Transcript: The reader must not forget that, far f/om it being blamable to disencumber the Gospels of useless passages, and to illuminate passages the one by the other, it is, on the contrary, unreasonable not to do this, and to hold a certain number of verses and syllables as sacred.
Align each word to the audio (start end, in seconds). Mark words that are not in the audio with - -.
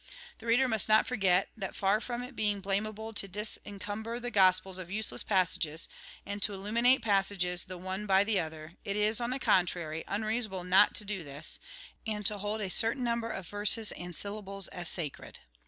The 0.39 0.47
reader 0.47 0.67
must 0.67 0.89
not 0.89 1.05
forget 1.05 1.49
that, 1.55 1.75
far 1.75 1.97
f/om 1.97 2.23
it 2.23 2.35
being 2.35 2.59
blamable 2.59 3.13
to 3.13 3.27
disencumber 3.27 4.19
the 4.19 4.31
Gospels 4.31 4.79
of 4.79 4.89
useless 4.89 5.21
passages, 5.21 5.87
and 6.25 6.41
to 6.41 6.55
illuminate 6.55 7.03
passages 7.03 7.65
the 7.65 7.77
one 7.77 8.07
by 8.07 8.23
the 8.23 8.39
other, 8.39 8.77
it 8.83 8.95
is, 8.95 9.21
on 9.21 9.29
the 9.29 9.37
contrary, 9.37 10.03
unreasonable 10.07 10.63
not 10.63 10.95
to 10.95 11.05
do 11.05 11.23
this, 11.23 11.59
and 12.07 12.25
to 12.25 12.39
hold 12.39 12.61
a 12.61 12.69
certain 12.71 13.03
number 13.03 13.29
of 13.29 13.47
verses 13.47 13.91
and 13.91 14.15
syllables 14.15 14.67
as 14.69 14.89
sacred. 14.89 15.41